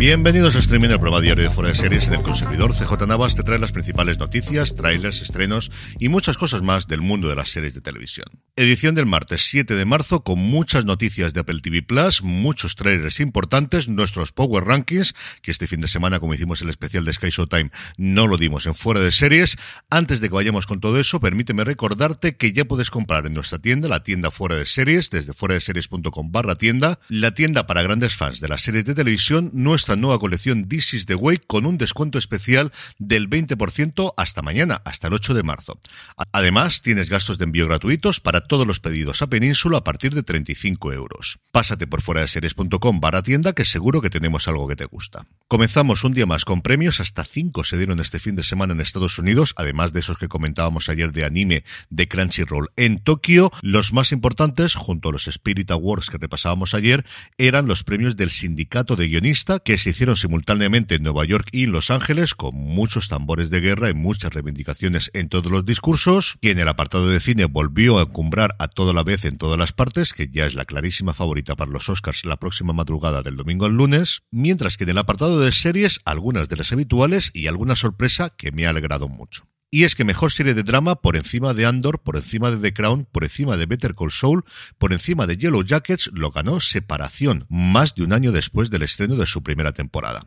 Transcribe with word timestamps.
Bienvenidos 0.00 0.56
a 0.56 0.60
Streaming, 0.60 0.88
el 0.88 0.98
programa 0.98 1.20
diario 1.20 1.44
de 1.44 1.50
Fuera 1.50 1.68
de 1.68 1.76
Series 1.76 2.06
en 2.06 2.14
el 2.14 2.22
consumidor 2.22 2.72
CJ 2.72 3.06
Navas 3.06 3.36
te 3.36 3.42
trae 3.42 3.58
las 3.58 3.70
principales 3.70 4.16
noticias, 4.16 4.74
trailers, 4.74 5.20
estrenos 5.20 5.70
y 5.98 6.08
muchas 6.08 6.38
cosas 6.38 6.62
más 6.62 6.86
del 6.86 7.02
mundo 7.02 7.28
de 7.28 7.34
las 7.34 7.50
series 7.50 7.74
de 7.74 7.82
televisión. 7.82 8.24
Edición 8.56 8.94
del 8.94 9.04
martes 9.04 9.42
7 9.50 9.74
de 9.74 9.84
marzo 9.84 10.24
con 10.24 10.38
muchas 10.38 10.86
noticias 10.86 11.34
de 11.34 11.40
Apple 11.40 11.60
TV 11.60 11.82
Plus, 11.82 12.22
muchos 12.22 12.76
trailers 12.76 13.20
importantes, 13.20 13.88
nuestros 13.88 14.32
Power 14.32 14.64
Rankings, 14.64 15.14
que 15.42 15.50
este 15.50 15.66
fin 15.66 15.82
de 15.82 15.88
semana, 15.88 16.18
como 16.18 16.32
hicimos 16.32 16.62
el 16.62 16.70
especial 16.70 17.04
de 17.04 17.12
Sky 17.12 17.28
Showtime, 17.28 17.70
no 17.98 18.26
lo 18.26 18.38
dimos 18.38 18.64
en 18.64 18.74
Fuera 18.74 19.00
de 19.00 19.12
Series. 19.12 19.58
Antes 19.90 20.20
de 20.20 20.30
que 20.30 20.34
vayamos 20.34 20.66
con 20.66 20.80
todo 20.80 20.98
eso, 20.98 21.20
permíteme 21.20 21.62
recordarte 21.62 22.38
que 22.38 22.54
ya 22.54 22.64
puedes 22.64 22.90
comprar 22.90 23.26
en 23.26 23.34
nuestra 23.34 23.58
tienda, 23.58 23.86
la 23.86 24.02
tienda 24.02 24.30
Fuera 24.30 24.56
de 24.56 24.64
Series, 24.64 25.10
desde 25.10 25.34
fuera 25.34 25.56
de 25.56 25.60
series.com 25.60 26.32
barra 26.32 26.54
tienda, 26.54 26.98
la 27.10 27.34
tienda 27.34 27.66
para 27.66 27.82
grandes 27.82 28.16
fans 28.16 28.40
de 28.40 28.48
las 28.48 28.62
series 28.62 28.86
de 28.86 28.94
televisión, 28.94 29.50
nuestra 29.52 29.89
nueva 29.96 30.18
colección 30.18 30.68
This 30.68 30.94
is 30.94 31.06
the 31.06 31.14
Way 31.14 31.38
con 31.46 31.66
un 31.66 31.78
descuento 31.78 32.18
especial 32.18 32.72
del 32.98 33.28
20% 33.28 34.14
hasta 34.16 34.42
mañana, 34.42 34.82
hasta 34.84 35.08
el 35.08 35.14
8 35.14 35.34
de 35.34 35.42
marzo. 35.42 35.78
Además, 36.32 36.82
tienes 36.82 37.08
gastos 37.08 37.38
de 37.38 37.44
envío 37.44 37.66
gratuitos 37.66 38.20
para 38.20 38.40
todos 38.40 38.66
los 38.66 38.80
pedidos 38.80 39.22
a 39.22 39.28
Península 39.28 39.78
a 39.78 39.84
partir 39.84 40.14
de 40.14 40.22
35 40.22 40.92
euros. 40.92 41.38
Pásate 41.52 41.86
por 41.86 42.02
fuera 42.02 42.20
de 42.20 42.28
series.com 42.28 43.00
barra 43.00 43.22
tienda 43.22 43.52
que 43.52 43.64
seguro 43.64 44.00
que 44.00 44.10
tenemos 44.10 44.48
algo 44.48 44.68
que 44.68 44.76
te 44.76 44.84
gusta. 44.84 45.26
Comenzamos 45.48 46.04
un 46.04 46.14
día 46.14 46.26
más 46.26 46.44
con 46.44 46.62
premios, 46.62 47.00
hasta 47.00 47.24
5 47.24 47.64
se 47.64 47.76
dieron 47.76 48.00
este 48.00 48.18
fin 48.18 48.36
de 48.36 48.42
semana 48.42 48.72
en 48.72 48.80
Estados 48.80 49.18
Unidos, 49.18 49.54
además 49.56 49.92
de 49.92 50.00
esos 50.00 50.18
que 50.18 50.28
comentábamos 50.28 50.88
ayer 50.88 51.12
de 51.12 51.24
anime 51.24 51.64
de 51.88 52.08
Crunchyroll 52.08 52.70
en 52.76 52.98
Tokio. 52.98 53.50
Los 53.62 53.92
más 53.92 54.12
importantes, 54.12 54.74
junto 54.74 55.08
a 55.08 55.12
los 55.12 55.26
Spirit 55.26 55.70
Awards 55.70 56.10
que 56.10 56.18
repasábamos 56.18 56.74
ayer, 56.74 57.04
eran 57.38 57.66
los 57.66 57.84
premios 57.84 58.16
del 58.16 58.30
sindicato 58.30 58.96
de 58.96 59.08
guionista 59.08 59.58
que 59.58 59.74
se 59.80 59.90
hicieron 59.90 60.16
simultáneamente 60.16 60.94
en 60.94 61.02
Nueva 61.02 61.24
York 61.24 61.48
y 61.52 61.66
Los 61.66 61.90
Ángeles, 61.90 62.34
con 62.34 62.54
muchos 62.54 63.08
tambores 63.08 63.50
de 63.50 63.60
guerra 63.60 63.90
y 63.90 63.94
muchas 63.94 64.32
reivindicaciones 64.32 65.10
en 65.14 65.28
todos 65.28 65.50
los 65.50 65.64
discursos, 65.64 66.36
y 66.40 66.50
en 66.50 66.58
el 66.58 66.68
apartado 66.68 67.08
de 67.08 67.20
cine 67.20 67.46
volvió 67.46 67.98
a 67.98 68.02
encumbrar 68.02 68.54
a 68.58 68.68
toda 68.68 68.92
la 68.92 69.02
vez 69.02 69.24
en 69.24 69.38
todas 69.38 69.58
las 69.58 69.72
partes, 69.72 70.12
que 70.12 70.28
ya 70.30 70.46
es 70.46 70.54
la 70.54 70.64
clarísima 70.64 71.14
favorita 71.14 71.56
para 71.56 71.70
los 71.70 71.88
Oscars 71.88 72.24
la 72.24 72.38
próxima 72.38 72.72
madrugada 72.72 73.22
del 73.22 73.36
domingo 73.36 73.66
al 73.66 73.72
lunes, 73.72 74.22
mientras 74.30 74.76
que 74.76 74.84
en 74.84 74.90
el 74.90 74.98
apartado 74.98 75.40
de 75.40 75.52
series, 75.52 76.00
algunas 76.04 76.48
de 76.48 76.56
las 76.56 76.72
habituales 76.72 77.30
y 77.34 77.46
alguna 77.46 77.74
sorpresa 77.74 78.30
que 78.36 78.52
me 78.52 78.66
ha 78.66 78.70
alegrado 78.70 79.08
mucho. 79.08 79.49
Y 79.72 79.84
es 79.84 79.94
que 79.94 80.04
mejor 80.04 80.32
serie 80.32 80.54
de 80.54 80.64
drama 80.64 80.96
por 80.96 81.14
encima 81.14 81.54
de 81.54 81.64
Andor, 81.64 82.00
por 82.00 82.16
encima 82.16 82.50
de 82.50 82.56
The 82.58 82.74
Crown, 82.74 83.06
por 83.10 83.22
encima 83.22 83.56
de 83.56 83.66
Better 83.66 83.94
Call 83.94 84.10
Saul, 84.10 84.44
por 84.78 84.92
encima 84.92 85.28
de 85.28 85.36
Yellow 85.36 85.62
Jackets, 85.62 86.10
lo 86.12 86.32
ganó 86.32 86.60
Separación, 86.60 87.46
más 87.48 87.94
de 87.94 88.02
un 88.02 88.12
año 88.12 88.32
después 88.32 88.68
del 88.70 88.82
estreno 88.82 89.14
de 89.14 89.26
su 89.26 89.44
primera 89.44 89.70
temporada. 89.70 90.26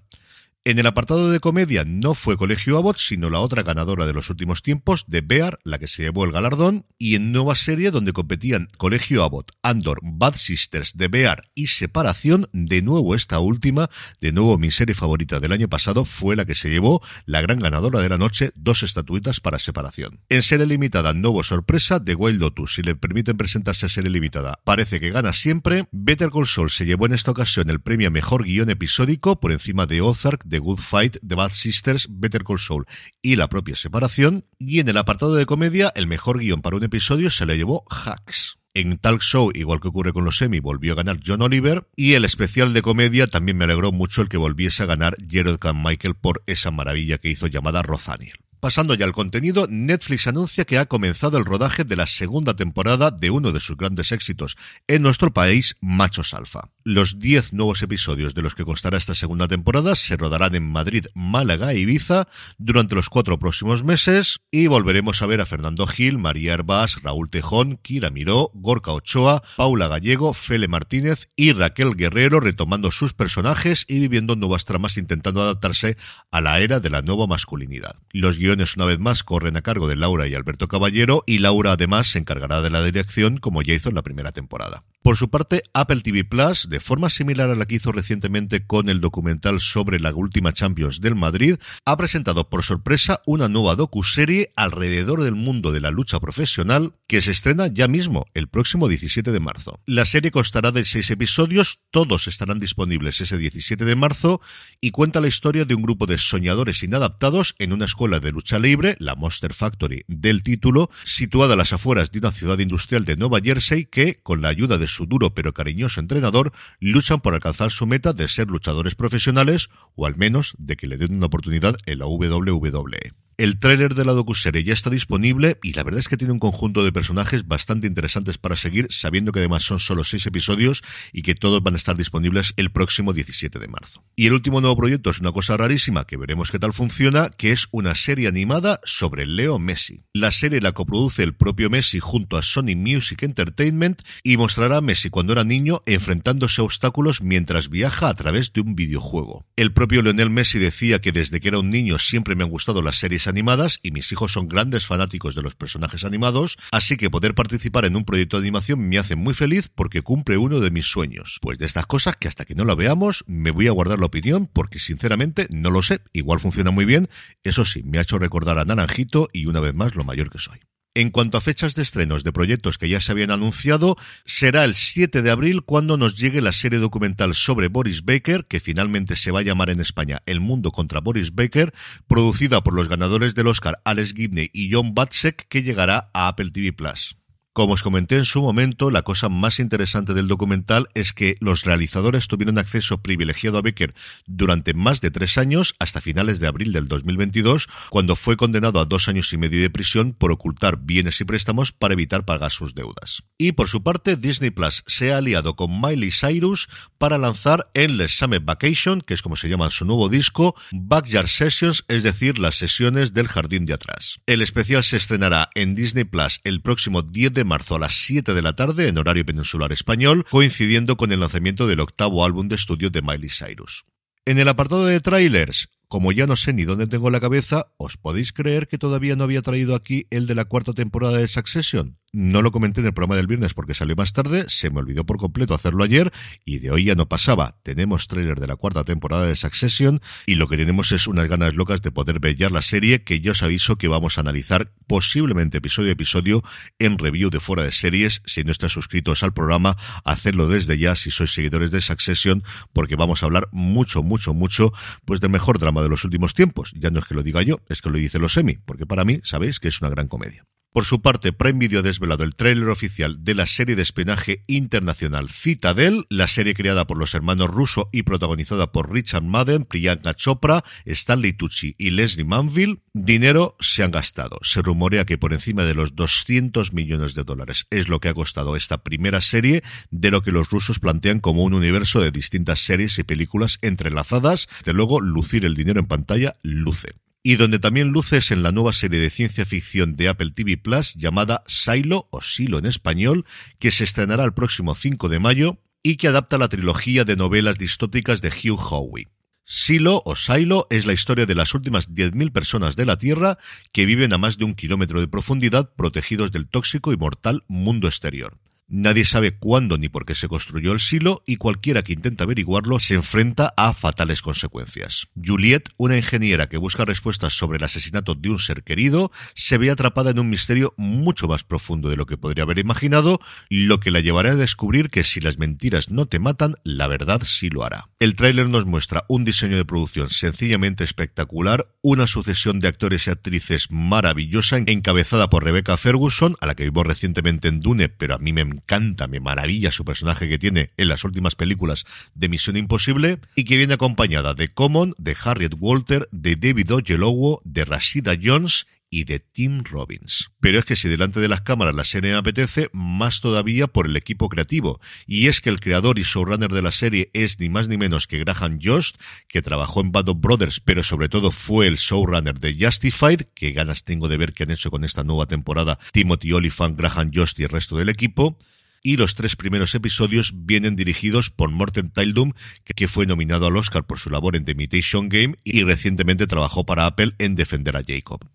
En 0.66 0.80
el 0.80 0.88
apartado 0.88 1.30
de 1.30 1.42
comedia 1.42 1.83
no 1.86 2.16
fue 2.16 2.38
Colegio 2.38 2.78
Abbott, 2.78 2.97
sino 2.97 3.30
la 3.30 3.42
otra 3.42 3.64
ganadora 3.64 4.06
de 4.06 4.14
los 4.14 4.30
últimos 4.30 4.61
tiempos, 4.61 5.03
de 5.08 5.19
Bear, 5.19 5.59
la 5.66 5.78
que 5.78 5.89
se 5.89 6.03
llevó 6.03 6.23
el 6.23 6.31
galardón, 6.31 6.86
y 6.97 7.16
en 7.16 7.33
nueva 7.33 7.56
serie 7.56 7.92
donde 7.92 8.14
competían 8.14 8.69
Colegio 8.78 9.25
Abbott, 9.25 9.52
Andor, 9.61 10.00
Bad 10.02 10.36
Sisters, 10.36 10.95
de 10.95 11.09
Bear 11.09 11.50
y 11.53 11.67
Separación, 11.67 12.47
de 12.53 12.81
nuevo 12.81 13.14
esta 13.14 13.39
última, 13.39 13.89
de 14.22 14.31
nuevo 14.31 14.58
mi 14.58 14.72
serie 14.72 14.95
favorita 14.95 15.41
del 15.41 15.52
año 15.52 15.67
pasado, 15.67 16.06
fue 16.06 16.38
la 16.38 16.45
que 16.45 16.56
se 16.56 16.69
llevó 16.69 17.02
la 17.25 17.41
gran 17.41 17.59
ganadora 17.59 18.00
de 18.00 18.07
la 18.07 18.18
noche, 18.18 18.53
dos 18.56 18.84
estatuitas 18.84 19.41
para 19.41 19.59
Separación. 19.59 20.22
En 20.29 20.44
serie 20.44 20.66
limitada, 20.66 21.12
nuevo 21.12 21.44
sorpresa, 21.44 22.00
de 22.00 22.16
Wild 22.16 22.40
Lotus, 22.40 22.75
si 22.75 22.84
le 22.84 22.96
permiten 22.96 23.35
presentarse 23.35 23.88
a 23.88 23.90
serie 23.90 24.09
limitada, 24.09 24.62
parece 24.63 25.02
que 25.02 25.09
gana 25.09 25.34
siempre. 25.34 25.90
Better 25.91 26.29
Call 26.29 26.47
Saul 26.47 26.69
se 26.69 26.85
llevó 26.85 27.06
en 27.06 27.12
esta 27.16 27.31
ocasión 27.31 27.69
el 27.69 27.81
premio 27.81 28.07
a 28.07 28.12
Mejor 28.12 28.46
Guión 28.46 28.69
Episódico 28.69 29.41
por 29.41 29.52
encima 29.52 29.88
de 29.88 30.00
Ozark, 30.00 30.53
The 30.53 30.59
Good 30.59 30.81
Fight, 30.81 31.18
The 31.28 31.34
Bad 31.34 31.50
Sisters, 31.50 32.06
Better 32.12 32.44
Call 32.44 32.59
Saul 32.59 32.86
y 33.24 33.38
la 33.38 33.50
propia 33.50 33.75
separación. 33.75 34.46
Y 34.59 34.81
en 34.81 34.88
el 34.88 34.97
apartado 34.97 35.34
de 35.34 35.47
comedia, 35.47 35.91
el 35.96 36.06
mejor 36.06 36.38
guion 36.38 36.62
para 36.62 36.75
un 36.78 36.84
episodio 36.84 37.31
se 37.31 37.47
le 37.47 37.58
llevó 37.58 37.86
Hacks. 37.90 38.59
En 38.75 39.00
Talk 39.00 39.24
Show, 39.24 39.50
igual 39.56 39.80
que 39.80 39.88
ocurre 39.88 40.14
con 40.14 40.25
los 40.25 40.40
Emmy, 40.44 40.59
volvió 40.59 40.94
a 40.94 40.97
ganar 40.97 41.22
John 41.25 41.41
Oliver. 41.41 41.88
Y 41.96 42.14
el 42.14 42.24
especial 42.24 42.72
de 42.72 42.84
comedia 42.84 43.25
también 43.25 43.58
me 43.58 43.64
alegró 43.64 43.91
mucho 43.91 44.22
el 44.22 44.30
que 44.30 44.38
volviese 44.38 44.84
a 44.84 44.86
ganar 44.86 45.16
Jared 45.28 45.58
Michael 45.74 46.14
por 46.14 46.44
esa 46.46 46.70
maravilla 46.70 47.18
que 47.18 47.30
hizo 47.30 47.47
llamada 47.47 47.81
Rothaniel. 47.81 48.42
Pasando 48.63 48.94
ya 48.94 49.03
al 49.03 49.12
contenido, 49.12 49.68
Netflix 49.69 50.25
anuncia 50.25 50.63
que 50.63 50.78
ha 50.78 50.85
comenzado 50.85 51.38
el 51.38 51.44
rodaje 51.44 51.84
de 51.84 51.97
la 51.97 52.07
segunda 52.07 52.53
temporada 52.53 53.12
de 53.12 53.29
uno 53.29 53.51
de 53.51 53.59
sus 53.59 53.75
grandes 53.75 54.13
éxitos 54.13 54.56
en 54.88 55.01
nuestro 55.01 55.34
país, 55.34 55.75
Machos 55.81 56.34
Alfa. 56.34 56.69
Los 56.85 57.19
10 57.19 57.52
nuevos 57.52 57.81
episodios 57.81 58.34
de 58.35 58.41
los 58.41 58.56
que 58.56 58.63
constará 58.63 58.97
esta 58.97 59.16
segunda 59.16 59.50
temporada 59.50 59.97
se 59.97 60.16
rodarán 60.16 60.56
en 60.56 60.63
Madrid, 60.63 61.07
Málaga 61.13 61.73
e 61.73 61.79
Ibiza 61.79 62.29
durante 62.57 62.96
los 62.96 63.09
cuatro 63.09 63.38
próximos 63.38 63.84
meses 63.84 64.40
y 64.50 64.68
volveremos 64.68 65.22
a 65.22 65.25
ver 65.25 65.41
a 65.41 65.46
Fernando 65.46 65.85
Gil, 65.85 66.18
María 66.18 66.53
Herbás, 66.53 67.02
Raúl 67.02 67.29
Tejón, 67.29 67.75
Kira 67.81 68.12
Miró, 68.12 68.50
Gorka 68.53 68.94
Ochoa, 68.94 69.44
Paula 69.57 69.90
Gallego, 69.90 70.34
Fele 70.34 70.69
Martínez 70.69 71.29
y 71.35 71.52
Raquel 71.52 71.96
Guerrero 71.96 72.40
retomando 72.40 72.91
sus 72.91 73.12
personajes 73.12 73.84
y 73.90 74.00
viviendo 74.00 74.38
nuevas 74.38 74.63
tramas 74.63 74.96
intentando 74.96 75.41
adaptarse 75.41 75.97
a 76.31 76.40
la 76.40 76.62
era 76.62 76.79
de 76.79 76.90
la 76.90 77.02
nueva 77.02 77.28
masculinidad. 77.28 77.96
Los 78.12 78.38
una 78.75 78.86
vez 78.86 79.00
más 79.00 79.24
corren 79.24 79.58
a 79.58 79.62
cargo 79.62 79.88
de 79.88 79.96
Laura 79.96 80.28
y 80.28 80.36
Alberto 80.36 80.68
Caballero 80.68 81.24
y 81.25 81.40
Laura 81.40 81.74
además 81.74 82.08
se 82.08 82.19
encargará 82.19 82.62
de 82.62 82.69
la 82.69 82.84
dirección 82.84 83.38
como 83.38 83.62
ya 83.62 83.74
hizo 83.74 83.90
en 83.90 83.96
la 83.96 84.02
primera 84.03 84.31
temporada. 84.31 84.84
Por 85.03 85.18
su 85.18 85.30
parte, 85.30 85.64
Apple 85.74 86.00
TV 86.00 86.24
Plus, 86.24 86.69
de 86.69 86.80
forma 86.80 87.09
similar 87.09 87.50
a 87.50 87.56
la 87.56 87.66
que 87.66 87.75
hizo 87.75 87.91
recientemente 87.91 88.66
con 88.66 88.88
el 88.88 89.02
documental 89.02 89.59
sobre 89.59 90.00
la 90.00 90.14
última 90.16 90.53
Champions 90.53 91.02
del 91.02 91.14
Madrid, 91.14 91.58
ha 91.84 91.97
presentado 91.97 92.50
por 92.50 92.64
sorpresa 92.64 93.22
una 93.25 93.50
nueva 93.50 93.75
docuserie 93.75 94.53
alrededor 94.56 95.22
del 95.22 95.36
mundo 95.36 95.74
de 95.74 95.81
la 95.81 95.91
lucha 95.91 96.22
profesional 96.22 96.94
que 97.06 97.22
se 97.22 97.31
estrena 97.31 97.68
ya 97.68 97.90
mismo, 97.90 98.28
el 98.34 98.47
próximo 98.47 98.88
17 98.88 99.34
de 99.34 99.41
marzo. 99.41 99.81
La 99.86 100.06
serie 100.06 100.31
constará 100.31 100.72
de 100.72 100.86
seis 100.86 101.12
episodios, 101.12 101.81
todos 101.91 102.30
estarán 102.30 102.59
disponibles 102.59 103.20
ese 103.20 103.38
17 103.38 103.84
de 103.84 103.97
marzo 103.97 104.40
y 104.80 104.91
cuenta 104.91 105.20
la 105.20 105.28
historia 105.28 105.66
de 105.66 105.75
un 105.75 105.81
grupo 105.81 106.06
de 106.06 106.18
soñadores 106.18 106.81
inadaptados 106.81 107.56
en 107.59 107.74
una 107.74 107.85
escuela 107.85 108.22
de 108.22 108.31
lucha 108.31 108.58
libre, 108.58 108.96
la 109.00 109.16
Monster 109.16 109.53
Factory 109.53 110.06
del 110.08 110.44
título, 110.44 110.90
situada 111.03 111.56
a 111.56 111.58
las 111.58 111.74
afueras 111.74 112.09
de 112.09 112.20
una 112.20 112.31
ciudad 112.31 112.59
industrial 112.59 113.03
de 113.03 113.18
Nueva 113.18 113.41
Jersey 113.44 113.84
que, 113.84 114.22
con 114.24 114.41
la 114.41 114.47
ayuda 114.47 114.78
de 114.78 114.92
su 114.93 115.05
duro 115.05 115.33
pero 115.33 115.53
cariñoso 115.53 115.99
entrenador, 115.99 116.51
luchan 116.79 117.19
por 117.19 117.33
alcanzar 117.33 117.71
su 117.71 117.87
meta 117.87 118.13
de 118.13 118.27
ser 118.27 118.47
luchadores 118.47 118.95
profesionales 118.95 119.69
o 119.95 120.05
al 120.05 120.15
menos 120.15 120.55
de 120.57 120.75
que 120.75 120.87
le 120.87 120.97
den 120.97 121.15
una 121.15 121.27
oportunidad 121.27 121.75
en 121.85 121.99
la 121.99 122.05
WWE. 122.07 123.22
El 123.35 123.57
tráiler 123.57 123.95
de 123.95 124.05
la 124.05 124.11
docuserie 124.11 124.63
ya 124.63 124.73
está 124.73 124.91
disponible 124.91 125.57
y 125.63 125.73
la 125.73 125.81
verdad 125.81 125.99
es 125.99 126.07
que 126.07 126.17
tiene 126.17 126.33
un 126.33 126.39
conjunto 126.39 126.83
de 126.83 126.91
personajes 126.91 127.47
bastante 127.47 127.88
interesantes 127.88 128.38
para 128.38 128.55
seguir, 128.55 128.88
sabiendo 128.91 129.31
que 129.31 129.39
además 129.39 129.63
son 129.63 129.79
solo 129.79 130.03
seis 130.03 130.27
episodios 130.27 130.83
y 131.11 131.23
que 131.23 131.33
todos 131.33 131.63
van 131.63 131.73
a 131.73 131.77
estar 131.77 131.97
disponibles 131.97 132.53
el 132.57 132.72
próximo 132.72 133.11
17 133.11 133.57
de 133.57 133.67
marzo. 133.67 134.03
Y 134.16 134.27
el 134.27 134.33
último 134.33 134.61
nuevo 134.61 134.77
proyecto 134.77 135.09
es 135.09 135.19
una 135.19 135.31
cosa 135.31 135.57
rarísima 135.57 136.05
que 136.05 136.17
veremos 136.17 136.51
qué 136.51 136.59
tal 136.59 136.73
funciona, 136.73 137.31
que 137.31 137.51
es 137.51 137.67
una 137.72 137.95
serie 137.95 138.27
animada 138.27 138.79
sobre 138.83 139.25
Leo 139.25 139.57
Messi. 139.57 140.03
La 140.13 140.31
serie 140.31 140.61
la 140.61 140.73
coproduce 140.73 141.23
el 141.23 141.33
propio 141.33 141.72
Messi 141.72 141.99
junto 141.99 142.38
a 142.38 142.43
Sony 142.43 142.75
Music 142.75 143.23
Entertainment 143.23 144.03
y 144.22 144.38
mostrará 144.38 144.78
a 144.78 144.81
Messi 144.81 145.09
cuando 145.09 145.34
era 145.34 145.43
niño 145.43 145.81
enfrentándose 145.87 146.61
a 146.61 146.66
obstáculos 146.66 147.23
mientras 147.23 147.69
viaja 147.69 148.09
a 148.09 148.13
través 148.13 148.53
de 148.53 148.61
un 148.61 148.75
videojuego. 148.75 149.43
El 149.55 149.73
propio 149.73 150.03
Lionel 150.03 150.29
Messi 150.29 150.59
decía 150.59 150.99
que 150.99 151.11
desde 151.11 151.40
que 151.40 151.47
era 151.47 151.58
un 151.58 151.72
niño 151.72 151.97
siempre 151.97 152.35
me 152.35 152.43
han 152.43 152.52
gustado 152.52 152.84
las 152.84 152.97
series 152.97 153.22
animadas 153.28 153.79
y 153.84 153.91
mis 153.91 154.11
hijos 154.11 154.34
son 154.34 154.47
grandes 154.47 154.85
fanáticos 154.85 155.35
de 155.35 155.41
los 155.41 155.55
personajes 155.55 156.03
animados, 156.03 156.58
así 156.72 156.97
que 156.97 157.09
poder 157.09 157.35
participar 157.35 157.85
en 157.85 157.96
un 157.96 158.05
proyecto 158.05 158.37
de 158.37 158.43
animación 158.43 158.87
me 158.87 158.97
hace 158.97 159.16
muy 159.16 159.34
feliz 159.34 159.70
porque 159.73 160.02
cumple 160.02 160.37
uno 160.37 160.59
de 160.59 160.72
mis 160.72 160.85
sueños. 160.85 161.40
Pues 161.41 161.58
de 161.58 161.66
estas 161.66 161.85
cosas 161.85 162.17
que 162.17 162.28
hasta 162.28 162.46
que 162.46 162.55
no 162.55 162.66
la 162.66 162.75
veamos 162.75 163.23
me 163.28 163.52
voy 163.52 163.67
a 163.67 163.72
guardar 163.72 163.99
la 163.99 164.05
opinión 164.05 164.49
porque 164.52 164.79
sinceramente 164.79 165.47
no 165.49 165.72
lo 165.72 165.84
sé, 165.84 166.02
igual 166.14 166.40
funciona 166.40 166.72
muy 166.72 166.85
bien, 166.85 167.09
eso 167.43 167.66
sí, 167.66 167.84
me 167.84 167.97
ha 167.97 168.02
hecho 168.02 168.20
recordar 168.20 168.58
a 168.59 168.66
Naranjito 168.66 169.29
y 169.31 169.46
una 169.46 169.59
vez 169.59 169.73
más 169.73 169.96
lo 169.96 170.03
mayor 170.03 170.29
que 170.29 170.40
soy. 170.40 170.59
En 170.95 171.09
cuanto 171.09 171.40
a 171.40 171.41
fechas 171.41 171.73
de 171.73 171.81
estrenos 171.81 172.23
de 172.23 172.31
proyectos 172.31 172.78
que 172.78 172.87
ya 172.87 173.01
se 173.01 173.11
habían 173.11 173.31
anunciado, 173.31 173.97
será 174.25 174.63
el 174.63 174.75
7 174.75 175.23
de 175.23 175.31
abril 175.31 175.63
cuando 175.63 175.97
nos 175.97 176.16
llegue 176.16 176.40
la 176.40 176.51
serie 176.51 176.78
documental 176.78 177.34
sobre 177.34 177.67
Boris 177.67 178.05
Baker, 178.05 178.45
que 178.45 178.59
finalmente 178.59 179.16
se 179.16 179.31
va 179.31 179.40
a 179.40 179.43
llamar 179.43 179.72
en 179.72 179.79
España 179.79 180.22
El 180.28 180.40
Mundo 180.40 180.72
contra 180.72 181.01
Boris 181.01 181.34
Baker, 181.34 181.73
producida 182.05 182.61
por 182.61 182.75
los 182.75 182.90
ganadores 182.90 183.34
del 183.34 183.47
Oscar 183.47 183.81
Alex 183.85 184.13
Gibney 184.13 184.51
y 184.53 184.72
John 184.72 184.93
Batsek, 184.93 185.47
que 185.47 185.63
llegará 185.63 186.11
a 186.13 186.28
Apple 186.28 186.51
TV 186.51 186.73
Plus. 186.73 187.17
Como 187.53 187.73
os 187.73 187.84
comenté 187.84 188.16
en 188.16 188.26
su 188.26 188.41
momento, 188.41 188.90
la 188.90 189.03
cosa 189.03 189.29
más 189.29 189.59
interesante 189.59 190.16
del 190.16 190.28
documental 190.28 190.90
es 190.96 191.14
que 191.14 191.38
los 191.40 191.66
realizadores 191.66 192.28
tuvieron 192.28 192.58
acceso 192.58 193.03
privilegiado 193.03 193.59
a 193.59 193.61
Becker 193.61 193.94
durante 194.26 194.73
más 194.73 195.02
de 195.02 195.11
tres 195.11 195.38
años, 195.38 195.76
hasta 195.78 196.02
finales 196.02 196.40
de 196.40 196.47
abril 196.47 196.73
del 196.73 196.88
2022, 196.88 197.67
cuando 197.91 198.16
fue 198.16 198.38
condenado 198.38 198.79
a 198.79 198.85
dos 198.85 199.08
años 199.08 199.32
y 199.34 199.38
medio 199.38 199.61
de 199.61 199.70
prisión 199.70 200.14
por 200.14 200.32
ocultar 200.32 200.79
bienes 200.82 201.22
y 201.22 201.26
préstamos 201.26 201.72
para 201.72 201.94
evitar 201.94 202.26
pagar 202.26 202.50
sus 202.50 202.73
deudas. 202.73 203.22
Y 203.38 203.52
por 203.52 203.70
su 203.70 203.84
parte, 203.84 204.17
Disney 204.17 204.49
Plus 204.49 204.84
se 204.88 205.14
ha 205.14 205.17
aliado 205.17 205.56
con 205.56 205.79
Miley 205.79 206.09
Cyrus 206.09 206.70
para 206.97 207.20
lanzar 207.20 207.70
Endless 207.76 208.17
Summer 208.17 208.40
Vacation, 208.40 209.02
que 209.02 209.14
es 209.14 209.22
como 209.22 209.35
se 209.35 209.47
llama 209.47 209.70
su 209.70 209.85
nuevo 209.85 210.09
disco, 210.09 210.56
Backyard 210.72 211.28
Sessions, 211.28 211.85
es 211.88 212.02
decir, 212.02 212.40
las 212.40 212.56
sesiones 212.56 213.14
del 213.14 213.28
jardín 213.28 213.66
de 213.66 213.73
atrás. 213.73 214.20
El 214.26 214.41
especial 214.41 214.84
se 214.84 214.97
estrenará 214.97 215.52
en 215.53 215.76
Disney 215.76 216.06
Plus 216.06 216.41
el 216.44 216.59
próximo 216.61 217.03
10 217.03 217.34
de 217.34 217.42
marzo 217.43 217.75
a 217.75 217.79
las 217.79 217.93
7 217.93 218.34
de 218.34 218.41
la 218.41 218.55
tarde 218.55 218.87
en 218.87 218.97
horario 218.97 219.25
peninsular 219.25 219.72
español, 219.72 220.25
coincidiendo 220.29 220.97
con 220.97 221.11
el 221.11 221.19
lanzamiento 221.19 221.67
del 221.67 221.79
octavo 221.79 222.25
álbum 222.25 222.47
de 222.47 222.55
estudio 222.55 222.90
de 222.90 223.01
Miley 223.01 223.29
Cyrus. 223.29 223.85
En 224.25 224.40
el 224.40 224.47
apartado 224.47 224.85
de 224.85 224.99
trailers, 224.99 225.69
como 225.87 226.11
ya 226.11 226.25
no 226.25 226.35
sé 226.35 226.53
ni 226.53 226.63
dónde 226.63 226.87
tengo 226.87 227.09
la 227.09 227.19
cabeza, 227.19 227.67
¿os 227.78 227.97
podéis 227.97 228.34
creer 228.34 228.67
que 228.67 228.78
todavía 228.78 229.16
no 229.16 229.25
había 229.25 229.41
traído 229.41 229.75
aquí 229.75 230.07
el 230.09 230.28
de 230.28 230.35
la 230.35 230.45
cuarta 230.45 230.73
temporada 230.73 231.17
de 231.17 231.28
Succession? 231.28 231.99
No 232.15 232.43
lo 232.43 232.51
comenté 232.51 232.81
en 232.81 232.85
el 232.85 232.93
programa 232.93 233.15
del 233.15 233.25
viernes 233.25 233.55
porque 233.55 233.73
salió 233.73 233.95
más 233.95 234.13
tarde, 234.13 234.45
se 234.47 234.69
me 234.69 234.77
olvidó 234.77 235.03
por 235.03 235.17
completo 235.17 235.55
hacerlo 235.55 235.83
ayer 235.83 236.13
y 236.45 236.59
de 236.59 236.69
hoy 236.69 236.83
ya 236.83 236.93
no 236.93 237.09
pasaba. 237.09 237.57
Tenemos 237.63 238.07
tráiler 238.07 238.39
de 238.39 238.45
la 238.45 238.55
cuarta 238.55 238.83
temporada 238.83 239.25
de 239.25 239.35
Succession 239.35 239.99
y 240.27 240.35
lo 240.35 240.47
que 240.47 240.55
tenemos 240.55 240.91
es 240.91 241.07
unas 241.07 241.27
ganas 241.27 241.55
locas 241.55 241.81
de 241.81 241.89
poder 241.89 242.21
ya 242.37 242.51
la 242.51 242.61
serie 242.61 243.03
que 243.03 243.19
yo 243.19 243.31
os 243.31 243.41
aviso 243.41 243.79
que 243.79 243.87
vamos 243.87 244.19
a 244.19 244.21
analizar 244.21 244.73
posiblemente 244.85 245.57
episodio 245.57 245.89
a 245.89 245.93
episodio 245.93 246.43
en 246.77 246.99
review 246.99 247.31
de 247.31 247.39
fuera 247.39 247.63
de 247.63 247.71
series. 247.71 248.21
Si 248.27 248.43
no 248.43 248.51
estáis 248.51 248.73
suscritos 248.73 249.23
al 249.23 249.33
programa, 249.33 249.75
hacedlo 250.05 250.47
desde 250.47 250.77
ya 250.77 250.95
si 250.95 251.09
sois 251.09 251.33
seguidores 251.33 251.71
de 251.71 251.81
Succession 251.81 252.43
porque 252.73 252.95
vamos 252.95 253.23
a 253.23 253.25
hablar 253.25 253.49
mucho, 253.51 254.03
mucho, 254.03 254.35
mucho 254.35 254.71
pues 255.05 255.19
del 255.19 255.31
mejor 255.31 255.57
drama 255.57 255.81
de 255.81 255.89
los 255.89 256.03
últimos 256.03 256.36
tiempos. 256.36 256.74
Ya 256.77 256.91
no 256.91 257.00
es 257.00 257.05
que 257.05 257.15
lo 257.15 257.24
diga 257.24 257.41
yo, 257.41 257.60
es 257.69 257.81
que 257.81 257.89
lo 257.89 257.98
dice 257.98 258.19
los 258.19 258.33
semi, 258.33 258.53
porque 258.53 258.86
para 258.86 259.03
mí 259.03 259.19
sabéis 259.24 259.60
que 259.60 259.69
es 259.69 259.81
una 259.81 259.89
gran 259.89 260.07
comedia. 260.07 260.45
Por 260.74 260.86
su 260.86 261.03
parte, 261.03 261.34
Prime 261.34 261.60
Video 261.60 261.81
ha 261.81 261.84
desvelado 261.84 262.24
el 262.24 262.34
tráiler 262.34 262.67
oficial 262.70 263.24
de 263.24 263.36
la 263.36 263.46
serie 263.46 263.75
de 263.75 263.84
espionaje 263.84 264.43
internacional 264.48 265.29
Citadel, 265.29 266.08
la 266.10 266.25
serie 266.25 266.55
creada 266.55 266.88
por 266.88 266.98
los 266.98 267.13
hermanos 267.13 267.51
Russo 267.51 267.89
y 267.91 268.01
protagonizada 268.01 268.72
por 268.72 268.91
Richard 268.91 269.22
Madden, 269.22 269.65
Priyanka 269.65 270.15
Chopra, 270.15 270.63
Stanley 270.86 271.34
Tucci 271.34 271.75
y 271.77 271.91
Leslie 271.91 272.25
Manville. 272.25 272.81
Dinero 272.91 273.55
se 273.60 273.84
han 273.84 273.91
gastado. 273.91 274.39
Se 274.41 274.63
rumorea 274.63 275.05
que 275.05 275.20
por 275.20 275.34
encima 275.34 275.63
de 275.63 275.75
los 275.75 275.96
200 275.96 276.74
millones 276.74 277.13
de 277.13 277.24
dólares 277.24 277.67
es 277.70 277.88
lo 277.88 278.00
que 278.00 278.10
ha 278.10 278.15
costado 278.15 278.55
esta 278.55 278.81
primera 278.81 279.22
serie, 279.22 279.62
de 279.91 280.10
lo 280.10 280.24
que 280.24 280.31
los 280.31 280.50
rusos 280.50 280.79
plantean 280.79 281.20
como 281.20 281.43
un 281.43 281.53
universo 281.53 282.01
de 282.01 282.10
distintas 282.10 282.62
series 282.62 282.98
y 282.98 283.03
películas 283.03 283.60
entrelazadas. 283.62 284.48
De 284.65 284.74
luego, 284.74 285.01
lucir 285.01 285.46
el 285.46 285.53
dinero 285.53 285.79
en 285.79 285.86
pantalla 285.86 286.36
luce 286.41 286.96
y 287.24 287.38
donde 287.38 287.58
también 287.58 287.88
luces 287.88 288.31
en 288.31 288.43
la 288.43 288.51
nueva 288.51 288.74
serie 288.74 289.00
de 289.00 289.10
ciencia 289.10 289.46
ficción 289.46 289.96
de 289.96 290.10
Apple 290.10 290.31
TV 290.31 290.58
Plus 290.58 290.93
llamada 290.96 291.41
Silo 291.48 292.10
o 292.12 292.22
Silo 292.22 292.60
en 292.60 292.65
español, 292.65 293.25
que 293.60 293.72
se 293.72 293.86
estrenará 293.86 294.25
el 294.25 294.34
próximo 294.34 294.75
5 294.75 295.08
de 295.08 295.20
mayo 295.20 295.58
y 295.81 295.96
que 295.96 296.10
adapta 296.10 296.38
la 296.38 296.50
trilogía 296.50 297.05
de 297.05 297.15
novelas 297.15 297.58
distópicas 297.58 298.22
de 298.22 298.29
Hugh 298.29 298.60
Howey. 298.60 299.08
Silo 299.46 300.01
o 300.05 300.15
Silo 300.15 300.67
es 300.70 300.86
la 300.86 300.93
historia 300.93 301.25
de 301.25 301.36
las 301.36 301.53
últimas 301.53 301.89
10.000 301.89 302.31
personas 302.31 302.75
de 302.75 302.86
la 302.86 302.98
Tierra 302.98 303.38
que 303.72 303.86
viven 303.86 304.13
a 304.13 304.17
más 304.17 304.38
de 304.38 304.46
un 304.46 304.53
kilómetro 304.53 305.00
de 305.00 305.08
profundidad 305.08 305.74
protegidos 305.75 306.31
del 306.31 306.48
tóxico 306.48 306.93
y 306.93 306.98
mortal 306.98 307.43
mundo 307.48 307.88
exterior. 307.88 308.38
Nadie 308.67 309.05
sabe 309.05 309.38
cuándo 309.38 309.77
ni 309.77 309.89
por 309.89 310.05
qué 310.05 310.15
se 310.15 310.27
construyó 310.27 310.71
el 310.71 310.79
silo 310.79 311.21
y 311.25 311.36
cualquiera 311.36 311.83
que 311.83 311.93
intenta 311.93 312.24
averiguarlo 312.24 312.79
se 312.79 312.95
enfrenta 312.95 313.53
a 313.57 313.74
fatales 313.74 314.21
consecuencias. 314.21 315.07
Juliet, 315.21 315.69
una 315.77 315.98
ingeniera 315.98 316.48
que 316.48 316.57
busca 316.57 316.86
respuestas 316.86 317.33
sobre 317.33 317.57
el 317.57 317.63
asesinato 317.63 318.15
de 318.15 318.29
un 318.29 318.39
ser 318.39 318.63
querido, 318.63 319.12
se 319.36 319.57
ve 319.57 319.69
atrapada 319.69 320.12
en 320.12 320.19
un 320.19 320.29
misterio 320.29 320.74
mucho 320.77 321.27
más 321.27 321.43
profundo 321.43 321.89
de 321.89 321.98
lo 321.98 322.05
que 322.05 322.17
podría 322.17 322.45
haber 322.45 322.60
imaginado, 322.60 323.19
lo 323.50 323.79
que 323.79 323.91
la 323.91 324.00
llevará 324.00 324.31
a 324.31 324.36
descubrir 324.36 324.89
que 324.89 325.03
si 325.03 325.19
las 325.19 325.38
mentiras 325.38 325.89
no 325.89 326.05
te 326.05 326.19
matan, 326.19 326.55
la 326.63 326.88
verdad 326.88 327.21
sí 327.25 327.50
lo 327.50 327.63
hará. 327.63 327.89
El 328.00 328.15
tráiler 328.15 328.50
nos 328.50 328.65
muestra 328.65 329.05
un 329.10 329.24
diseño 329.24 329.57
de 329.57 329.65
producción 329.65 330.10
sencillamente 330.10 330.83
espectacular, 330.83 331.67
una 331.86 332.08
sucesión 332.08 332.62
de 332.62 332.70
actores 332.70 333.06
y 333.06 333.10
actrices 333.10 333.70
maravillosa 333.70 334.56
encabezada 334.56 335.30
por 335.30 335.44
Rebecca 335.44 335.75
Ferguson, 335.75 336.38
a 336.39 336.48
la 336.48 336.56
que 336.56 336.63
vimos 336.63 336.88
recientemente 336.88 337.50
en 337.50 337.60
Dune, 337.60 337.89
pero 337.89 338.15
a 338.15 338.20
mí 338.20 338.32
me 338.32 338.39
encanta, 338.39 339.08
me 339.08 339.20
maravilla 339.20 339.70
su 339.70 339.84
personaje 339.84 340.30
que 340.30 340.39
tiene 340.39 340.72
en 340.77 340.88
las 340.88 341.03
últimas 341.03 341.36
películas 341.36 341.84
de 342.15 342.30
Misión 342.30 342.56
Imposible 342.56 343.20
y 343.36 343.44
que 343.44 343.58
viene 343.58 343.74
acompañada 343.74 344.34
de 344.34 344.48
Common, 344.48 344.96
de 344.98 345.18
Harriet 345.22 345.56
Walter, 345.60 346.08
de 346.13 346.38
David 346.38 346.74
Oyelowo, 346.74 347.41
de 347.44 347.65
Rashida 347.65 348.13
Jones 348.22 348.65
y 348.93 349.05
de 349.05 349.19
Tim 349.19 349.63
Robbins. 349.63 350.29
Pero 350.39 350.60
es 350.60 350.65
que 350.65 350.75
si 350.75 350.88
delante 350.88 351.19
de 351.19 351.27
las 351.27 351.41
cámaras 351.41 351.74
la 351.74 351.84
serie 351.84 352.12
me 352.12 352.17
apetece, 352.17 352.69
más 352.74 353.22
todavía 353.22 353.65
por 353.65 353.88
el 353.88 353.95
equipo 353.95 354.29
creativo. 354.29 354.79
Y 355.07 355.27
es 355.27 355.41
que 355.41 355.50
el 355.50 355.60
creador 355.60 355.98
y 355.98 356.03
showrunner 356.03 356.51
de 356.51 356.62
la 356.62 356.72
serie 356.72 357.10
es 357.13 357.39
ni 357.39 357.50
más 357.50 357.67
ni 357.67 357.77
menos 357.77 358.05
que 358.05 358.19
Graham 358.19 358.60
Jost, 358.62 358.98
que 359.27 359.41
trabajó 359.41 359.81
en 359.81 359.91
Bad 359.91 360.10
of 360.10 360.19
Brothers, 360.19 360.60
pero 360.60 360.84
sobre 360.84 361.10
todo 361.10 361.31
fue 361.31 361.65
el 361.65 361.77
showrunner 361.77 362.39
de 362.39 362.53
Justified, 362.53 363.22
que 363.34 363.51
ganas 363.51 363.84
tengo 363.84 364.07
de 364.07 364.17
ver 364.17 364.34
qué 364.34 364.43
han 364.43 364.51
hecho 364.51 364.69
con 364.69 364.84
esta 364.84 365.03
nueva 365.03 365.25
temporada 365.25 365.79
Timothy 365.91 366.34
Oliphant, 366.34 366.77
Graham 366.77 367.10
Jost 367.12 367.39
y 367.39 367.43
el 367.43 367.50
resto 367.50 367.75
del 367.75 367.89
equipo 367.89 368.38
y 368.84 368.98
los 368.98 369.15
tres 369.15 369.36
primeros 369.36 369.74
episodios 369.74 370.34
vienen 370.36 370.75
dirigidos 370.75 371.29
por 371.29 371.50
Morten 371.50 371.89
Tildum, 371.89 372.34
que 372.65 372.89
fue 372.89 373.05
nominado 373.07 373.48
al 373.48 373.55
Oscar 373.55 373.86
por 373.86 373.98
su 373.98 374.10
labor 374.10 374.36
en 374.36 374.43
The 374.43 374.51
Imitation 374.51 375.07
Game 375.07 375.36
y 375.43 375.63
recientemente 375.63 376.27
trabajó 376.27 376.65
para 376.65 376.86
Apple 376.86 377.13
en 377.17 377.36
Defender 377.36 377.77
a 377.77 377.84
Jacob. 377.88 378.29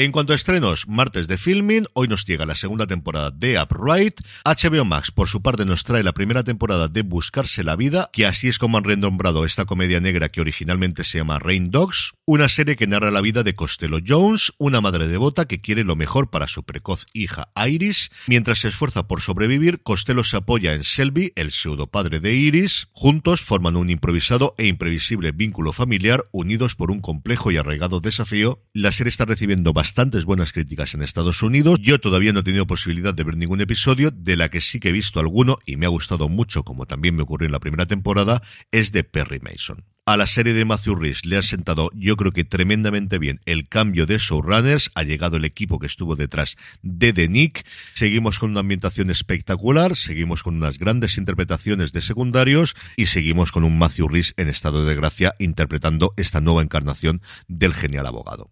En 0.00 0.12
cuanto 0.12 0.32
a 0.32 0.36
estrenos, 0.36 0.88
martes 0.88 1.28
de 1.28 1.36
filming, 1.36 1.84
hoy 1.92 2.08
nos 2.08 2.24
llega 2.24 2.46
la 2.46 2.54
segunda 2.54 2.86
temporada 2.86 3.30
de 3.30 3.60
Upright. 3.60 4.22
HBO 4.46 4.86
Max, 4.86 5.10
por 5.10 5.28
su 5.28 5.42
parte, 5.42 5.66
nos 5.66 5.84
trae 5.84 6.02
la 6.02 6.14
primera 6.14 6.42
temporada 6.42 6.88
de 6.88 7.02
Buscarse 7.02 7.62
la 7.62 7.76
Vida, 7.76 8.08
que 8.10 8.24
así 8.24 8.48
es 8.48 8.58
como 8.58 8.78
han 8.78 8.84
renombrado 8.84 9.44
esta 9.44 9.66
comedia 9.66 10.00
negra 10.00 10.30
que 10.30 10.40
originalmente 10.40 11.04
se 11.04 11.18
llama 11.18 11.38
Rain 11.38 11.70
Dogs, 11.70 12.14
una 12.32 12.48
serie 12.48 12.76
que 12.76 12.86
narra 12.86 13.10
la 13.10 13.20
vida 13.20 13.42
de 13.42 13.54
Costello 13.54 13.98
Jones, 14.06 14.52
una 14.56 14.80
madre 14.80 15.06
devota 15.06 15.46
que 15.46 15.60
quiere 15.60 15.84
lo 15.84 15.96
mejor 15.96 16.30
para 16.30 16.48
su 16.48 16.62
precoz 16.62 17.06
hija 17.12 17.50
Iris. 17.68 18.10
Mientras 18.26 18.60
se 18.60 18.68
esfuerza 18.68 19.06
por 19.06 19.20
sobrevivir, 19.20 19.82
Costello 19.82 20.24
se 20.24 20.36
apoya 20.36 20.72
en 20.72 20.84
Selby, 20.84 21.32
el 21.36 21.50
pseudo 21.50 21.88
padre 21.88 22.20
de 22.20 22.34
Iris. 22.34 22.88
Juntos 22.92 23.42
forman 23.42 23.76
un 23.76 23.90
improvisado 23.90 24.54
e 24.58 24.66
imprevisible 24.66 25.32
vínculo 25.32 25.72
familiar 25.72 26.24
unidos 26.32 26.74
por 26.74 26.90
un 26.90 27.00
complejo 27.00 27.50
y 27.50 27.56
arraigado 27.56 28.00
desafío. 28.00 28.62
La 28.72 28.92
serie 28.92 29.10
está 29.10 29.24
recibiendo 29.24 29.72
bastante 29.72 29.90
bastantes 29.90 30.24
buenas 30.24 30.52
críticas 30.52 30.94
en 30.94 31.02
Estados 31.02 31.42
Unidos. 31.42 31.80
Yo 31.82 31.98
todavía 31.98 32.32
no 32.32 32.40
he 32.40 32.42
tenido 32.44 32.64
posibilidad 32.66 33.12
de 33.12 33.24
ver 33.24 33.36
ningún 33.36 33.60
episodio, 33.60 34.12
de 34.12 34.36
la 34.36 34.48
que 34.48 34.60
sí 34.60 34.78
que 34.78 34.90
he 34.90 34.92
visto 34.92 35.18
alguno 35.18 35.56
y 35.66 35.76
me 35.76 35.84
ha 35.84 35.88
gustado 35.88 36.28
mucho, 36.28 36.62
como 36.62 36.86
también 36.86 37.16
me 37.16 37.24
ocurrió 37.24 37.46
en 37.46 37.52
la 37.52 37.58
primera 37.58 37.86
temporada, 37.86 38.40
es 38.70 38.92
de 38.92 39.02
Perry 39.02 39.40
Mason. 39.40 39.84
A 40.06 40.16
la 40.16 40.26
serie 40.26 40.54
de 40.54 40.64
Matthew 40.64 40.96
Rhys 40.96 41.24
le 41.24 41.36
han 41.36 41.42
sentado, 41.42 41.90
yo 41.94 42.16
creo 42.16 42.32
que 42.32 42.42
tremendamente 42.42 43.18
bien, 43.18 43.40
el 43.44 43.68
cambio 43.68 44.06
de 44.06 44.18
showrunners. 44.18 44.90
Ha 44.94 45.02
llegado 45.02 45.36
el 45.36 45.44
equipo 45.44 45.78
que 45.78 45.86
estuvo 45.86 46.16
detrás 46.16 46.56
de 46.82 47.12
The 47.12 47.28
Nick. 47.28 47.64
Seguimos 47.94 48.38
con 48.38 48.50
una 48.50 48.60
ambientación 48.60 49.10
espectacular, 49.10 49.94
seguimos 49.96 50.42
con 50.42 50.56
unas 50.56 50.78
grandes 50.78 51.18
interpretaciones 51.18 51.92
de 51.92 52.02
secundarios 52.02 52.74
y 52.96 53.06
seguimos 53.06 53.52
con 53.52 53.62
un 53.62 53.78
Matthew 53.78 54.08
Rhys 54.08 54.34
en 54.36 54.48
estado 54.48 54.84
de 54.84 54.94
gracia 54.96 55.34
interpretando 55.38 56.12
esta 56.16 56.40
nueva 56.40 56.62
encarnación 56.62 57.20
del 57.46 57.74
genial 57.74 58.06
abogado. 58.06 58.50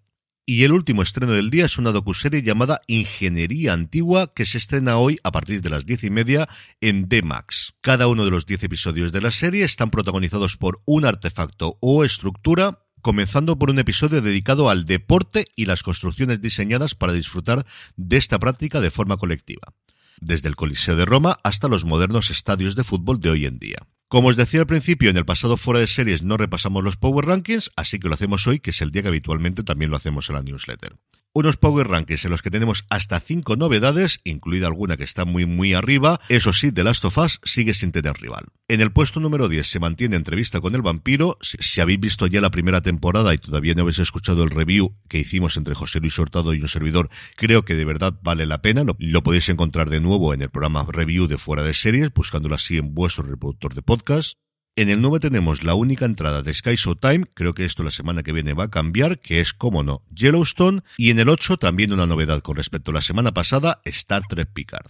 Y 0.51 0.65
el 0.65 0.73
último 0.73 1.03
estreno 1.03 1.33
del 1.33 1.51
día 1.51 1.67
es 1.67 1.77
una 1.77 1.93
docuserie 1.93 2.41
llamada 2.41 2.81
Ingeniería 2.87 3.75
Antigua 3.75 4.33
que 4.33 4.47
se 4.47 4.57
estrena 4.57 4.97
hoy 4.97 5.19
a 5.23 5.31
partir 5.31 5.61
de 5.61 5.69
las 5.69 5.85
diez 5.85 6.05
y 6.05 6.09
media 6.09 6.49
en 6.81 7.07
D-Max. 7.07 7.75
Cada 7.83 8.09
uno 8.09 8.25
de 8.25 8.31
los 8.31 8.47
diez 8.47 8.63
episodios 8.63 9.13
de 9.13 9.21
la 9.21 9.31
serie 9.31 9.67
están 9.67 9.91
protagonizados 9.91 10.57
por 10.57 10.81
un 10.87 11.05
artefacto 11.05 11.77
o 11.83 12.03
estructura 12.03 12.79
comenzando 13.03 13.59
por 13.59 13.69
un 13.69 13.79
episodio 13.79 14.23
dedicado 14.23 14.71
al 14.71 14.87
deporte 14.87 15.45
y 15.55 15.67
las 15.67 15.83
construcciones 15.83 16.41
diseñadas 16.41 16.95
para 16.95 17.13
disfrutar 17.13 17.67
de 17.97 18.17
esta 18.17 18.39
práctica 18.39 18.81
de 18.81 18.91
forma 18.91 19.19
colectiva, 19.19 19.75
desde 20.19 20.49
el 20.49 20.57
Coliseo 20.57 20.97
de 20.97 21.05
Roma 21.05 21.37
hasta 21.45 21.69
los 21.69 21.85
modernos 21.85 22.31
estadios 22.31 22.75
de 22.75 22.85
fútbol 22.85 23.21
de 23.21 23.29
hoy 23.29 23.45
en 23.45 23.59
día. 23.59 23.87
Como 24.09 24.29
os 24.29 24.37
decía 24.37 24.61
al 24.61 24.67
principio, 24.67 25.11
en 25.11 25.19
el 25.19 25.27
pasado 25.27 25.59
fuera 25.59 25.81
de 25.81 25.87
series 25.87 26.23
no 26.23 26.39
repasamos 26.39 26.83
los 26.83 26.97
Power 26.97 27.27
Rankings, 27.27 27.71
así 27.77 27.99
que 27.99 28.09
lo 28.09 28.15
hacemos 28.15 28.47
hoy, 28.47 28.59
que 28.59 28.71
es 28.71 28.81
el 28.81 28.91
día 28.91 29.03
que 29.03 29.09
habitualmente 29.09 29.63
también 29.63 29.91
lo 29.91 29.99
hacemos 29.99 30.31
en 30.31 30.37
la 30.37 30.43
newsletter. 30.43 30.97
Unos 31.39 31.57
Power 31.57 31.89
Rankings 31.89 32.25
en 32.25 32.31
los 32.31 32.43
que 32.43 32.51
tenemos 32.51 32.85
hasta 32.91 33.21
cinco 33.21 33.57
novedades, 33.57 34.21
incluida 34.25 34.67
alguna 34.67 34.97
que 34.97 35.05
está 35.05 35.25
muy 35.25 35.47
muy 35.47 35.75
arriba. 35.75 36.21
Eso 36.29 36.53
sí, 36.53 36.73
The 36.73 36.85
Last 36.85 37.05
of 37.05 37.19
Us 37.19 37.41
sigue 37.45 37.75
sin 37.75 37.93
tener 37.93 38.15
rival. 38.21 38.47
En 38.67 38.81
el 38.81 38.93
puesto 38.93 39.21
número 39.21 39.49
10 39.49 39.67
se 39.67 39.81
mantiene 39.81 40.17
entrevista 40.17 40.61
con 40.61 40.75
el 40.75 40.83
vampiro. 40.83 41.39
Si, 41.41 41.81
habéis 41.81 42.01
visto 42.01 42.27
ya 42.27 42.41
la 42.41 42.51
primera 42.51 42.81
temporada 42.81 43.33
y 43.33 43.39
todavía 43.39 43.75
no 43.75 43.83
habéis 43.83 44.01
escuchado 44.01 44.43
el 44.43 44.51
review 44.51 44.95
que 45.09 45.19
hicimos 45.19 45.57
entre 45.57 45.75
José 45.75 46.01
Luis 46.01 46.19
Hurtado 46.19 46.53
y 46.55 46.61
un 46.61 46.69
servidor, 46.69 47.09
creo 47.37 47.65
que 47.65 47.77
de 47.77 47.85
verdad 47.85 48.19
vale 48.23 48.45
la 48.45 48.61
pena. 48.61 48.85
Lo, 48.85 48.97
lo 48.99 49.23
podéis 49.23 49.49
encontrar 49.49 49.91
de 49.91 50.01
nuevo 50.01 50.35
en 50.35 50.43
el 50.43 50.51
programa 50.51 50.87
review 50.89 51.29
de 51.29 51.39
Fuera 51.39 51.63
de 51.63 51.73
Series, 51.73 52.13
buscándolo 52.13 52.57
así 52.57 52.79
en 52.79 52.95
vuestro 52.95 53.25
reproductor 53.25 53.75
de 53.75 53.83
podcast. 53.83 54.35
En 54.79 54.91
el 54.91 55.03
9 55.03 55.19
tenemos 55.19 55.65
la 55.65 55.75
única 55.75 56.05
entrada 56.05 56.41
de 56.41 56.55
Sky 56.55 56.77
Showtime, 56.77 57.25
creo 57.35 57.53
que 57.53 57.65
esto 57.65 57.83
la 57.83 57.91
semana 57.91 58.23
que 58.23 58.31
viene 58.31 58.55
va 58.55 58.63
a 58.63 58.71
cambiar, 58.71 59.19
que 59.19 59.41
es, 59.41 59.53
como 59.53 59.83
no, 59.83 60.05
Yellowstone. 60.15 60.83
Y 60.97 61.11
en 61.11 61.19
el 61.19 61.31
8 61.31 61.57
también 61.57 61.93
una 61.93 62.07
novedad 62.07 62.43
con 62.43 62.55
respecto 62.55 62.93
a 62.93 62.95
la 62.95 63.01
semana 63.01 63.35
pasada, 63.35 63.81
Star 63.85 64.23
Trek 64.29 64.53
Picard. 64.53 64.89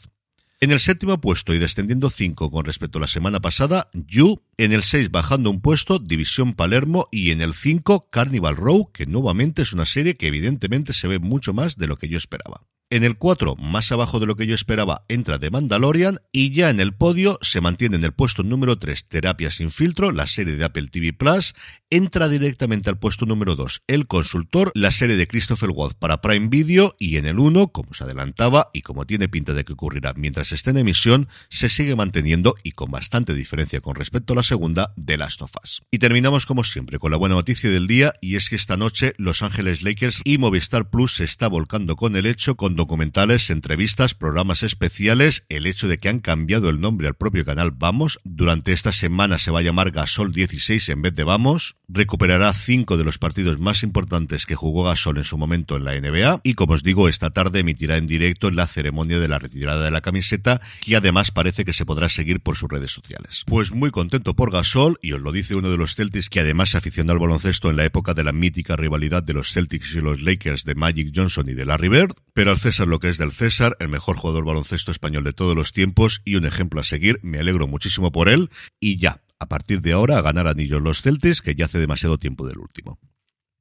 En 0.61 0.73
el 0.73 0.81
séptimo 0.81 1.19
puesto 1.23 1.55
y 1.55 1.59
descendiendo 1.59 2.11
5 2.11 2.51
con 2.51 2.67
respecto 2.67 2.99
a 2.99 3.01
la 3.01 3.07
semana 3.07 3.41
pasada, 3.41 3.89
You. 3.95 4.43
En 4.59 4.75
el 4.75 4.83
6 4.83 5.11
bajando 5.11 5.49
un 5.49 5.63
puesto, 5.63 5.99
División 5.99 6.53
Palermo. 6.53 7.09
Y 7.11 7.31
en 7.31 7.41
el 7.41 7.55
5, 7.55 8.11
Carnival 8.11 8.57
Row, 8.57 8.93
que 8.93 9.07
nuevamente 9.07 9.63
es 9.63 9.73
una 9.73 9.87
serie 9.87 10.19
que 10.19 10.27
evidentemente 10.27 10.93
se 10.93 11.09
ve 11.09 11.19
mucho 11.19 11.55
más 11.55 11.79
de 11.79 11.87
lo 11.87 11.97
que 11.97 12.09
yo 12.09 12.19
esperaba. 12.19 12.67
En 12.91 13.05
el 13.05 13.19
4, 13.19 13.57
más 13.57 13.93
abajo 13.93 14.19
de 14.19 14.25
lo 14.25 14.35
que 14.35 14.47
yo 14.47 14.55
esperaba, 14.55 15.05
entra 15.09 15.39
The 15.39 15.51
Mandalorian 15.51 16.21
y 16.33 16.53
ya 16.53 16.71
en 16.71 16.81
el 16.81 16.95
podio 16.95 17.39
se 17.43 17.61
mantiene 17.61 17.97
en 17.97 18.05
el 18.05 18.13
puesto 18.13 18.43
número 18.43 18.79
3 18.79 19.09
Terapia 19.09 19.51
sin 19.51 19.71
filtro, 19.71 20.11
la 20.11 20.27
serie 20.27 20.57
de 20.57 20.65
Apple 20.65 20.89
TV 20.89 21.13
Plus, 21.13 21.55
entra 21.91 22.31
directamente 22.31 22.89
al 22.89 22.99
puesto 22.99 23.27
número 23.27 23.57
2 23.57 23.83
El 23.89 24.07
Consultor, 24.07 24.73
la 24.75 24.91
serie 24.91 25.17
de 25.17 25.29
Christopher 25.29 25.69
Watt 25.69 25.99
para 25.99 26.23
Prime 26.23 26.49
Video 26.49 26.97
y 26.99 27.19
en 27.19 27.27
el 27.27 27.39
1, 27.39 27.73
como 27.73 27.93
se 27.93 28.05
adelantaba 28.05 28.71
y 28.73 28.81
como 28.81 29.05
tiene 29.05 29.29
pinta 29.29 29.53
de 29.53 29.67
que 29.67 29.75
ocurrirá 29.75 30.15
mientras 30.15 30.53
esté 30.53 30.71
en 30.71 30.79
emisión, 30.79 31.29
se 31.51 31.69
sigue 31.69 31.95
manteniendo 31.95 32.55
y 32.63 32.73
con 32.73 32.91
bastante 32.91 33.35
diferencia 33.35 33.83
con 33.83 33.97
respecto 33.97 34.33
a 34.33 34.37
la 34.37 34.43
segunda, 34.43 34.95
The 34.97 35.19
Last 35.19 35.43
of 35.43 35.53
Us. 35.63 35.83
Y 35.91 35.99
terminamos 35.99 36.47
como 36.47 36.65
siempre 36.65 36.99
con 36.99 37.11
la 37.11 37.19
buena 37.19 37.35
noticia 37.35 37.69
del 37.69 37.87
día 37.87 38.15
y 38.23 38.37
es 38.37 38.49
que 38.49 38.57
esta 38.57 38.79
noche 38.79 39.13
Los 39.19 39.43
Ángeles 39.43 39.83
Lakers 39.83 40.23
y 40.25 40.39
Movistar 40.39 40.89
Plus 40.89 41.17
se 41.17 41.25
está 41.25 41.49
volcando 41.49 41.95
con 41.95 42.17
el 42.17 42.25
hecho 42.25 42.57
con 42.57 42.78
documentales, 42.79 43.51
entrevistas, 43.51 44.15
programas 44.15 44.63
especiales, 44.63 45.45
el 45.51 45.67
hecho 45.67 45.89
de 45.89 45.99
que 45.99 46.09
han 46.09 46.21
cambiado 46.21 46.71
el 46.71 46.81
nombre 46.81 47.09
al 47.09 47.15
propio 47.15 47.45
canal 47.45 47.73
Vamos, 47.73 48.21
durante 48.25 48.73
esta 48.73 48.93
semana 48.93 49.39
se 49.39 49.51
va 49.51 49.59
a 49.59 49.63
llamar 49.63 49.91
Gasol 49.91 50.33
16 50.33 50.89
en 50.89 51.03
vez 51.03 51.15
de 51.15 51.25
Vamos, 51.25 51.77
recuperará 51.89 52.55
cinco 52.55 52.97
de 52.97 53.05
los 53.05 53.19
partidos 53.19 53.59
más 53.59 53.83
importantes 53.83 54.47
que 54.47 54.55
jugó 54.55 54.85
Gasol 54.85 55.19
en 55.19 55.25
su 55.25 55.37
momento 55.37 55.77
en 55.77 55.85
la 55.85 55.99
NBA 55.99 56.41
y 56.45 56.55
como 56.55 56.75
os 56.75 56.83
digo, 56.83 57.09
esta 57.09 57.31
tarde 57.31 57.61
emitirá 57.61 57.97
en 57.97 58.07
directo 58.07 58.51
la 58.51 58.67
ceremonia 58.67 59.19
de 59.19 59.29
la 59.29 59.39
retirada 59.39 59.85
de 59.85 59.91
la 59.91 60.01
camiseta 60.01 60.61
que 60.81 60.97
además 60.97 61.31
parece 61.31 61.65
que 61.65 61.73
se 61.73 61.85
podrá 61.85 62.09
seguir 62.09 62.41
por 62.41 62.57
sus 62.57 62.71
redes 62.71 62.93
sociales. 62.93 63.43
Pues 63.47 63.73
muy 63.73 63.91
contento 63.91 64.35
por 64.35 64.53
Gasol 64.53 64.99
y 65.03 65.13
os 65.13 65.21
lo 65.21 65.33
dice 65.33 65.57
uno 65.57 65.71
de 65.71 65.77
los 65.77 65.95
Celtics 65.95 66.31
que 66.31 66.41
además 66.41 66.71
se 66.71 66.79
aficionó 66.79 67.13
al 67.13 67.19
baloncesto 67.19 67.71
en 67.71 67.77
la 67.77 67.85
época 67.85 68.15
de 68.15 68.25
la 68.25 68.33
mítica 68.33 68.77
rivalidad 68.77 69.23
de 69.25 69.35
los 69.35 69.53
Celtics 69.53 69.95
y 69.95 70.01
los 70.01 70.23
Lakers 70.23 70.65
de 70.65 70.75
Magic 70.77 71.13
Johnson 71.15 71.49
y 71.49 71.55
de 71.55 71.65
Larry 71.65 71.89
Bird, 71.89 72.15
pero 72.35 72.53
al 72.53 72.59
César 72.69 72.87
lo 72.87 72.99
que 72.99 73.09
es 73.09 73.17
del 73.17 73.33
César, 73.33 73.79
el 73.81 73.89
mejor 73.89 74.19
jugador 74.19 74.45
baloncesto 74.45 74.93
español 74.93 75.25
de 75.25 75.33
todos 75.33 75.57
los 75.57 75.73
tiempos 75.73 76.21
y 76.27 76.35
un 76.35 76.45
ejemplo 76.45 76.83
a 76.83 76.85
seguir. 76.85 77.19
Me 77.23 77.39
alegro 77.39 77.67
muchísimo 77.67 78.13
por 78.13 78.29
él. 78.29 78.51
Y 78.79 78.99
ya, 78.99 79.23
a 79.39 79.47
partir 79.47 79.81
de 79.81 79.93
ahora, 79.93 80.19
a 80.19 80.21
ganar 80.21 80.47
anillos 80.47 80.83
los 80.83 81.01
Celtics, 81.01 81.41
que 81.41 81.55
ya 81.55 81.65
hace 81.65 81.79
demasiado 81.79 82.19
tiempo 82.19 82.47
del 82.47 82.59
último. 82.59 82.99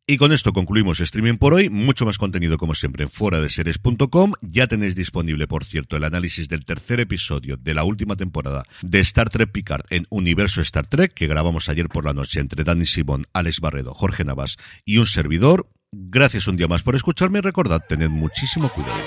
Y 0.05 0.17
con 0.17 0.33
esto 0.33 0.51
concluimos 0.51 0.99
streaming 0.99 1.37
por 1.37 1.53
hoy. 1.53 1.69
Mucho 1.69 2.05
más 2.05 2.17
contenido 2.17 2.57
como 2.57 2.75
siempre 2.75 3.03
en 3.03 3.09
fuera 3.09 3.39
de 3.39 3.47
series.com. 3.47 4.33
Ya 4.41 4.67
tenéis 4.67 4.93
disponible, 4.93 5.47
por 5.47 5.63
cierto, 5.63 5.95
el 5.95 6.03
análisis 6.03 6.49
del 6.49 6.65
tercer 6.65 6.99
episodio 6.99 7.55
de 7.55 7.73
la 7.73 7.85
última 7.85 8.17
temporada 8.17 8.65
de 8.81 8.99
Star 8.99 9.29
Trek 9.29 9.53
Picard 9.53 9.85
en 9.89 10.05
Universo 10.09 10.59
Star 10.59 10.85
Trek, 10.85 11.13
que 11.13 11.27
grabamos 11.27 11.69
ayer 11.69 11.87
por 11.87 12.03
la 12.03 12.13
noche 12.13 12.41
entre 12.41 12.65
Dani 12.65 12.85
Simón, 12.85 13.23
Alex 13.31 13.61
Barredo, 13.61 13.93
Jorge 13.93 14.25
Navas 14.25 14.57
y 14.83 14.97
un 14.97 15.05
servidor. 15.05 15.69
Gracias 15.93 16.47
un 16.47 16.57
día 16.57 16.67
más 16.67 16.83
por 16.83 16.95
escucharme 16.95 17.39
y 17.39 17.41
recordad, 17.41 17.81
tened 17.87 18.09
muchísimo 18.09 18.69
cuidado. 18.73 19.01